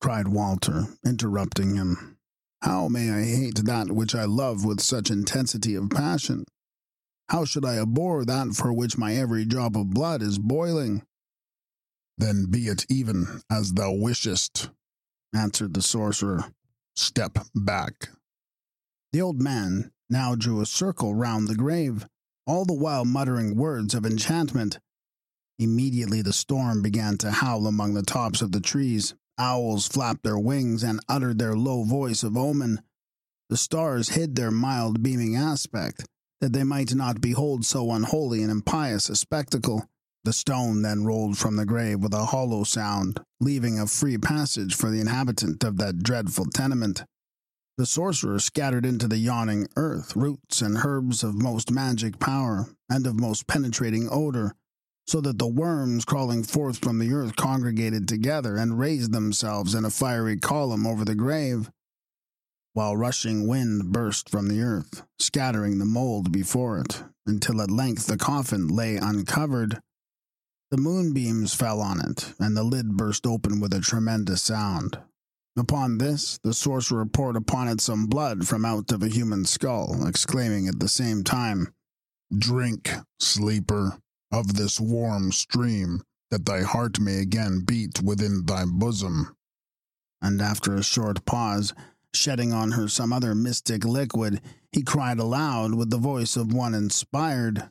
cried 0.00 0.28
Walter, 0.28 0.84
interrupting 1.04 1.74
him. 1.74 2.17
How 2.62 2.88
may 2.88 3.10
I 3.10 3.24
hate 3.24 3.64
that 3.64 3.92
which 3.92 4.14
I 4.14 4.24
love 4.24 4.64
with 4.64 4.80
such 4.80 5.10
intensity 5.10 5.74
of 5.74 5.90
passion? 5.90 6.44
How 7.28 7.44
should 7.44 7.64
I 7.64 7.78
abhor 7.78 8.24
that 8.24 8.54
for 8.54 8.72
which 8.72 8.98
my 8.98 9.14
every 9.14 9.44
drop 9.44 9.76
of 9.76 9.90
blood 9.90 10.22
is 10.22 10.38
boiling? 10.38 11.02
Then 12.16 12.46
be 12.50 12.66
it 12.66 12.84
even 12.88 13.42
as 13.50 13.72
thou 13.72 13.92
wishest, 13.92 14.70
answered 15.34 15.74
the 15.74 15.82
sorcerer. 15.82 16.46
Step 16.96 17.38
back. 17.54 18.08
The 19.12 19.22
old 19.22 19.40
man 19.40 19.92
now 20.10 20.34
drew 20.34 20.60
a 20.60 20.66
circle 20.66 21.14
round 21.14 21.46
the 21.46 21.54
grave, 21.54 22.06
all 22.46 22.64
the 22.64 22.74
while 22.74 23.04
muttering 23.04 23.56
words 23.56 23.94
of 23.94 24.04
enchantment. 24.04 24.80
Immediately 25.60 26.22
the 26.22 26.32
storm 26.32 26.82
began 26.82 27.18
to 27.18 27.30
howl 27.30 27.66
among 27.66 27.94
the 27.94 28.02
tops 28.02 28.42
of 28.42 28.52
the 28.52 28.60
trees. 28.60 29.14
Owls 29.38 29.86
flapped 29.86 30.24
their 30.24 30.38
wings 30.38 30.82
and 30.82 31.00
uttered 31.08 31.38
their 31.38 31.56
low 31.56 31.84
voice 31.84 32.22
of 32.22 32.36
omen. 32.36 32.82
The 33.48 33.56
stars 33.56 34.10
hid 34.10 34.34
their 34.34 34.50
mild 34.50 35.02
beaming 35.02 35.36
aspect, 35.36 36.04
that 36.40 36.52
they 36.52 36.64
might 36.64 36.94
not 36.94 37.20
behold 37.20 37.64
so 37.64 37.90
unholy 37.92 38.42
and 38.42 38.50
impious 38.50 39.08
a 39.08 39.16
spectacle. 39.16 39.88
The 40.24 40.32
stone 40.32 40.82
then 40.82 41.04
rolled 41.04 41.38
from 41.38 41.56
the 41.56 41.64
grave 41.64 42.00
with 42.00 42.12
a 42.12 42.26
hollow 42.26 42.64
sound, 42.64 43.20
leaving 43.40 43.78
a 43.78 43.86
free 43.86 44.18
passage 44.18 44.74
for 44.74 44.90
the 44.90 45.00
inhabitant 45.00 45.64
of 45.64 45.78
that 45.78 46.02
dreadful 46.02 46.46
tenement. 46.46 47.04
The 47.78 47.86
sorcerer 47.86 48.40
scattered 48.40 48.84
into 48.84 49.06
the 49.06 49.18
yawning 49.18 49.68
earth 49.76 50.16
roots 50.16 50.60
and 50.60 50.78
herbs 50.84 51.22
of 51.22 51.40
most 51.40 51.70
magic 51.70 52.18
power 52.18 52.66
and 52.90 53.06
of 53.06 53.18
most 53.18 53.46
penetrating 53.46 54.08
odor, 54.10 54.56
so 55.08 55.22
that 55.22 55.38
the 55.38 55.48
worms 55.48 56.04
crawling 56.04 56.42
forth 56.42 56.76
from 56.78 56.98
the 56.98 57.10
earth 57.14 57.34
congregated 57.34 58.06
together 58.06 58.56
and 58.56 58.78
raised 58.78 59.10
themselves 59.10 59.74
in 59.74 59.86
a 59.86 59.90
fiery 59.90 60.36
column 60.36 60.86
over 60.86 61.02
the 61.02 61.14
grave, 61.14 61.70
while 62.74 62.94
rushing 62.94 63.48
wind 63.48 63.90
burst 63.90 64.28
from 64.28 64.48
the 64.48 64.60
earth, 64.60 65.02
scattering 65.18 65.78
the 65.78 65.86
mold 65.86 66.30
before 66.30 66.78
it, 66.78 67.02
until 67.26 67.62
at 67.62 67.70
length 67.70 68.06
the 68.06 68.18
coffin 68.18 68.68
lay 68.68 68.96
uncovered. 68.96 69.80
The 70.70 70.76
moonbeams 70.76 71.54
fell 71.54 71.80
on 71.80 72.00
it, 72.00 72.34
and 72.38 72.54
the 72.54 72.62
lid 72.62 72.94
burst 72.98 73.26
open 73.26 73.60
with 73.60 73.72
a 73.72 73.80
tremendous 73.80 74.42
sound. 74.42 74.98
Upon 75.56 75.96
this, 75.96 76.38
the 76.44 76.52
sorcerer 76.52 77.06
poured 77.06 77.34
upon 77.34 77.68
it 77.68 77.80
some 77.80 78.08
blood 78.08 78.46
from 78.46 78.66
out 78.66 78.92
of 78.92 79.02
a 79.02 79.08
human 79.08 79.46
skull, 79.46 80.06
exclaiming 80.06 80.68
at 80.68 80.80
the 80.80 80.88
same 80.88 81.24
time, 81.24 81.72
Drink, 82.36 82.92
sleeper, 83.18 83.98
of 84.30 84.54
this 84.54 84.80
warm 84.80 85.32
stream, 85.32 86.02
that 86.30 86.44
thy 86.44 86.62
heart 86.62 87.00
may 87.00 87.20
again 87.20 87.60
beat 87.60 88.02
within 88.02 88.44
thy 88.44 88.64
bosom. 88.64 89.34
And 90.20 90.42
after 90.42 90.74
a 90.74 90.82
short 90.82 91.24
pause, 91.24 91.72
shedding 92.14 92.52
on 92.52 92.72
her 92.72 92.88
some 92.88 93.12
other 93.12 93.34
mystic 93.34 93.84
liquid, 93.84 94.40
he 94.72 94.82
cried 94.82 95.18
aloud 95.18 95.74
with 95.74 95.90
the 95.90 95.98
voice 95.98 96.36
of 96.36 96.52
one 96.52 96.74
inspired, 96.74 97.70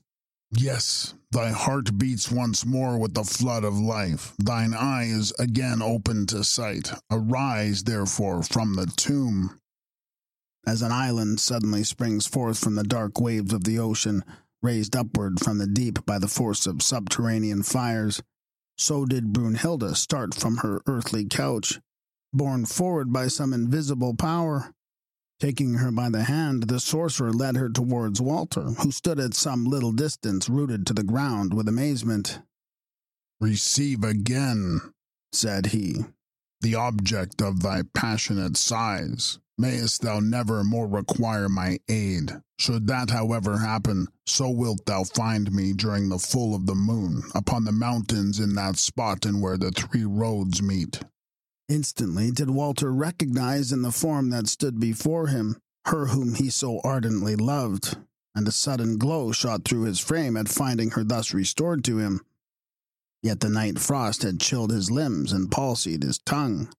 Yes, 0.52 1.14
thy 1.32 1.50
heart 1.50 1.98
beats 1.98 2.32
once 2.32 2.66
more 2.66 2.98
with 2.98 3.14
the 3.14 3.26
flood 3.26 3.66
of 3.66 3.78
life. 3.78 4.34
Thine 4.40 4.74
eye 4.74 5.04
is 5.04 5.34
again 5.38 5.82
open 5.82 6.26
to 6.28 6.44
sight. 6.44 6.94
Arise, 7.12 7.84
therefore, 7.84 8.44
from 8.44 8.76
the 8.76 8.86
tomb. 8.86 9.60
As 10.66 10.82
an 10.82 10.92
island 10.92 11.40
suddenly 11.40 11.84
springs 11.84 12.28
forth 12.28 12.60
from 12.60 12.76
the 12.76 12.84
dark 12.84 13.20
waves 13.20 13.54
of 13.54 13.66
the 13.66 13.78
ocean, 13.80 14.24
raised 14.62 14.96
upward 14.96 15.40
from 15.40 15.58
the 15.58 15.68
deep 15.68 16.06
by 16.06 16.20
the 16.20 16.28
force 16.28 16.66
of 16.66 16.82
subterranean 16.82 17.64
fires, 17.64 18.22
so 18.78 19.06
did 19.06 19.34
Brunhilde 19.34 19.96
start 19.96 20.36
from 20.36 20.58
her 20.58 20.82
earthly 20.86 21.26
couch, 21.26 21.80
borne 22.34 22.66
forward 22.66 23.12
by 23.12 23.28
some 23.28 23.54
invisible 23.54 24.16
power. 24.16 24.74
Taking 25.40 25.76
her 25.76 25.92
by 25.92 26.10
the 26.10 26.24
hand, 26.24 26.64
the 26.64 26.80
sorcerer 26.80 27.32
led 27.32 27.56
her 27.56 27.70
towards 27.70 28.20
Walter, 28.20 28.64
who 28.64 28.92
stood 28.92 29.20
at 29.20 29.36
some 29.36 29.66
little 29.66 29.92
distance, 29.92 30.50
rooted 30.50 30.88
to 30.88 30.94
the 30.94 31.04
ground 31.04 31.54
with 31.54 31.68
amazement. 31.68 32.40
Receive 33.40 34.04
again, 34.04 34.82
said 35.32 35.68
he, 35.68 36.06
the 36.62 36.74
object 36.74 37.42
of 37.42 37.62
thy 37.62 37.84
passionate 37.94 38.58
sighs. 38.58 39.40
Mayest 39.58 40.02
thou 40.02 40.20
never 40.20 40.64
more 40.64 40.88
require 40.88 41.50
my 41.50 41.80
aid. 41.90 42.42
Should 42.60 42.86
that, 42.88 43.10
however, 43.10 43.58
happen, 43.58 44.08
so 44.26 44.50
wilt 44.50 44.86
thou 44.86 45.04
find 45.04 45.52
me 45.52 45.74
during 45.74 46.10
the 46.10 46.20
full 46.20 46.54
of 46.54 46.68
the 46.68 46.76
moon, 46.76 47.24
upon 47.34 47.66
the 47.66 47.72
mountains 47.72 48.40
in 48.40 48.54
that 48.56 48.78
spot 48.78 49.26
and 49.26 49.42
where 49.42 49.58
the 49.58 49.72
three 49.72 50.06
roads 50.06 50.62
meet. 50.62 51.04
Instantly 51.70 52.32
did 52.32 52.52
Walter 52.52 52.94
recognize 52.94 53.72
in 53.72 53.82
the 53.82 53.92
form 53.92 54.30
that 54.30 54.48
stood 54.48 54.80
before 54.80 55.28
him 55.28 55.58
her 55.88 56.08
whom 56.08 56.36
he 56.36 56.50
so 56.50 56.82
ardently 56.84 57.36
loved, 57.36 57.98
and 58.36 58.48
a 58.48 58.52
sudden 58.52 58.98
glow 58.98 59.32
shot 59.32 59.64
through 59.66 59.84
his 59.84 60.00
frame 60.00 60.38
at 60.38 60.50
finding 60.50 60.92
her 60.92 61.04
thus 61.04 61.34
restored 61.34 61.84
to 61.84 61.98
him. 61.98 62.22
Yet 63.24 63.40
the 63.40 63.50
night 63.50 63.80
frost 63.80 64.24
had 64.24 64.40
chilled 64.40 64.72
his 64.72 64.92
limbs 64.92 65.32
and 65.32 65.50
palsied 65.50 66.04
his 66.04 66.20
tongue. 66.20 66.70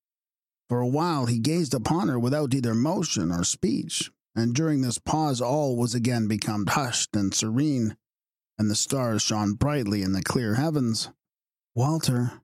For 0.69 0.79
a 0.81 0.87
while 0.87 1.25
he 1.25 1.39
gazed 1.39 1.73
upon 1.73 2.09
her 2.09 2.19
without 2.19 2.53
either 2.53 2.75
motion 2.75 3.31
or 3.31 3.43
speech, 3.43 4.11
and 4.35 4.53
during 4.53 4.81
this 4.81 4.99
pause 4.99 5.41
all 5.41 5.75
was 5.75 5.95
again 5.95 6.27
become 6.27 6.67
hushed 6.67 7.15
and 7.15 7.33
serene, 7.33 7.97
and 8.57 8.69
the 8.69 8.75
stars 8.75 9.23
shone 9.23 9.53
brightly 9.53 10.03
in 10.03 10.13
the 10.13 10.21
clear 10.21 10.55
heavens. 10.55 11.09
Walter, 11.73 12.41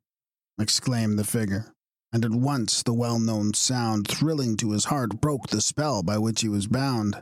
exclaimed 0.57 1.19
the 1.19 1.23
figure, 1.23 1.73
and 2.11 2.25
at 2.25 2.31
once 2.31 2.81
the 2.81 2.93
well 2.93 3.19
known 3.19 3.53
sound 3.53 4.07
thrilling 4.07 4.57
to 4.57 4.71
his 4.71 4.85
heart 4.85 5.21
broke 5.21 5.47
the 5.47 5.61
spell 5.61 6.01
by 6.01 6.17
which 6.17 6.41
he 6.41 6.49
was 6.49 6.65
bound. 6.65 7.21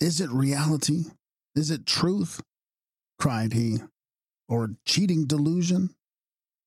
Is 0.00 0.20
it 0.20 0.30
reality? 0.30 1.04
Is 1.54 1.70
it 1.70 1.86
truth? 1.86 2.42
cried 3.18 3.52
he, 3.52 3.78
or 4.48 4.76
cheating 4.84 5.26
delusion? 5.26 5.94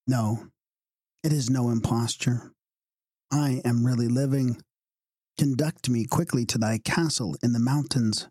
No, 0.07 0.47
it 1.23 1.33
is 1.33 1.49
no 1.49 1.69
imposture. 1.69 2.53
I 3.31 3.61
am 3.65 3.85
really 3.85 4.07
living. 4.07 4.57
Conduct 5.37 5.89
me 5.89 6.05
quickly 6.05 6.45
to 6.45 6.57
thy 6.57 6.77
castle 6.79 7.35
in 7.41 7.53
the 7.53 7.59
mountains. 7.59 8.27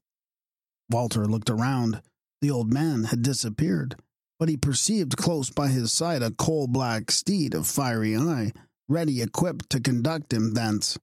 Walter 0.90 1.26
looked 1.26 1.50
around. 1.50 2.02
The 2.40 2.50
old 2.50 2.72
man 2.72 3.04
had 3.04 3.22
disappeared, 3.22 3.96
but 4.38 4.48
he 4.48 4.56
perceived 4.56 5.16
close 5.16 5.50
by 5.50 5.68
his 5.68 5.92
side 5.92 6.22
a 6.22 6.30
coal 6.30 6.66
black 6.66 7.10
steed 7.10 7.54
of 7.54 7.66
fiery 7.66 8.16
eye 8.16 8.52
ready 8.88 9.20
equipped 9.20 9.68
to 9.70 9.80
conduct 9.80 10.32
him 10.32 10.54
thence, 10.54 10.98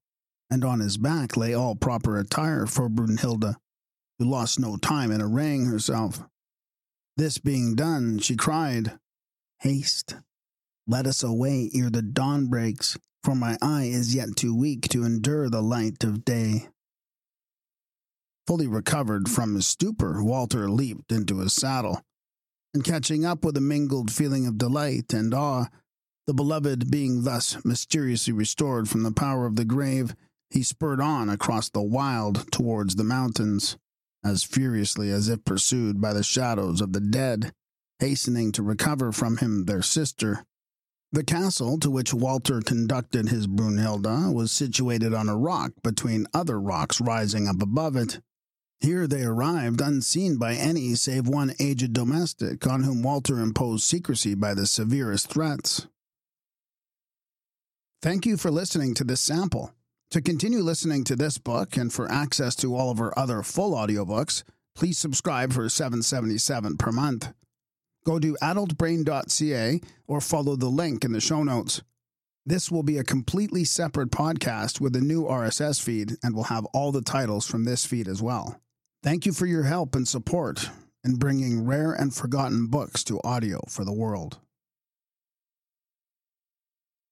and 0.50 0.66
on 0.66 0.80
his 0.80 0.98
back 0.98 1.38
lay 1.38 1.54
all 1.54 1.76
proper 1.76 2.18
attire 2.18 2.66
for 2.66 2.90
Brunhilde, 2.90 3.56
who 4.18 4.26
lost 4.26 4.60
no 4.60 4.76
time 4.78 5.12
in 5.12 5.22
arraying 5.22 5.66
herself. 5.66 6.24
This 7.16 7.38
being 7.38 7.76
done, 7.76 8.20
she 8.20 8.36
cried, 8.36 8.98
Haste, 9.60 10.16
let 10.88 11.08
us 11.08 11.24
away 11.24 11.70
ere 11.74 11.90
the 11.90 12.02
dawn 12.02 12.48
breaks, 12.48 12.98
for 13.26 13.36
my 13.36 13.58
eye 13.60 13.86
is 13.86 14.14
yet 14.14 14.36
too 14.36 14.56
weak 14.56 14.88
to 14.88 15.04
endure 15.04 15.50
the 15.50 15.62
light 15.62 16.04
of 16.04 16.24
day. 16.24 16.68
Fully 18.46 18.68
recovered 18.68 19.28
from 19.28 19.56
his 19.56 19.66
stupor, 19.66 20.24
Walter 20.24 20.70
leaped 20.70 21.12
into 21.12 21.40
his 21.40 21.52
saddle, 21.52 22.04
and 22.72 22.84
catching 22.84 23.26
up 23.26 23.44
with 23.44 23.58
a 23.58 23.62
mingled 23.62 24.12
feeling 24.12 24.46
of 24.46 24.60
delight 24.60 25.12
and 25.12 25.34
awe, 25.34 25.66
The 26.28 26.36
beloved 26.36 26.92
being 26.92 27.24
thus 27.24 27.58
mysteriously 27.66 28.32
restored 28.32 28.88
from 28.88 29.02
the 29.02 29.12
power 29.12 29.48
of 29.48 29.56
the 29.56 29.66
grave, 29.66 30.16
he 30.52 30.62
spurred 30.62 31.02
on 31.02 31.28
across 31.28 31.68
the 31.70 31.82
wild 31.82 32.52
towards 32.52 32.96
the 32.96 33.04
mountains, 33.04 33.76
as 34.24 34.44
furiously 34.44 35.10
as 35.10 35.30
if 35.30 35.44
pursued 35.46 36.00
by 36.00 36.14
the 36.14 36.24
shadows 36.24 36.80
of 36.80 36.94
the 36.94 37.02
dead, 37.02 37.54
hastening 37.98 38.52
to 38.52 38.62
recover 38.62 39.12
from 39.12 39.38
him 39.38 39.66
their 39.66 39.82
sister. 39.82 40.46
The 41.12 41.24
castle 41.24 41.80
to 41.80 41.90
which 41.90 42.14
Walter 42.14 42.62
conducted 42.62 43.30
his 43.30 43.48
Brunhilde 43.48 44.34
was 44.34 44.52
situated 44.52 45.14
on 45.14 45.30
a 45.30 45.38
rock 45.38 45.72
between 45.84 46.28
other 46.34 46.60
rocks 46.60 47.00
rising 47.00 47.48
up 47.48 47.62
above 47.62 47.96
it. 47.96 48.20
Here 48.82 49.08
they 49.08 49.24
arrived 49.24 49.82
unseen 49.82 50.38
by 50.38 50.56
any 50.56 50.96
save 50.96 51.28
one 51.28 51.54
aged 51.60 51.94
domestic 51.94 52.68
on 52.68 52.84
whom 52.84 53.02
Walter 53.02 53.40
imposed 53.40 53.84
secrecy 53.86 54.36
by 54.36 54.54
the 54.54 54.68
severest 54.68 55.30
threats. 55.30 55.88
Thank 58.02 58.26
you 58.26 58.38
for 58.38 58.52
listening 58.52 58.94
to 58.96 59.04
this 59.04 59.22
sample. 59.22 59.72
To 60.12 60.22
continue 60.22 60.60
listening 60.60 61.04
to 61.06 61.16
this 61.16 61.38
book 61.38 61.78
and 61.78 61.92
for 61.92 62.12
access 62.12 62.56
to 62.58 62.76
all 62.76 62.92
of 62.92 63.00
our 63.00 63.18
other 63.18 63.42
full 63.42 63.74
audiobooks, 63.74 64.44
please 64.76 64.98
subscribe 64.98 65.54
for 65.54 65.68
777 65.68 66.78
per 66.78 66.92
month. 66.92 67.34
Go 68.06 68.20
to 68.20 68.38
adultbrain.ca 68.42 69.82
or 70.08 70.22
follow 70.22 70.56
the 70.56 70.70
link 70.70 71.04
in 71.04 71.12
the 71.12 71.20
show 71.20 71.44
notes. 71.44 71.82
This 72.46 72.70
will 72.70 72.84
be 72.84 73.00
a 73.00 73.04
completely 73.04 73.64
separate 73.64 74.12
podcast 74.12 74.80
with 74.80 74.96
a 74.96 75.02
new 75.02 75.24
RSS 75.24 75.82
feed 75.82 76.18
and 76.24 76.36
will 76.36 76.44
have 76.44 76.66
all 76.66 76.92
the 76.92 77.02
titles 77.02 77.48
from 77.48 77.64
this 77.64 77.86
feed 77.86 78.08
as 78.08 78.22
well. 78.22 78.62
Thank 79.02 79.26
you 79.26 79.34
for 79.34 79.48
your 79.48 79.64
help 79.64 79.96
and 79.96 80.08
support 80.08 80.70
in 81.04 81.16
bringing 81.16 81.66
rare 81.66 81.92
and 81.92 82.14
forgotten 82.14 82.68
books 82.68 83.04
to 83.06 83.20
audio 83.24 83.64
for 83.68 83.84
the 83.84 83.94
world. 83.94 84.40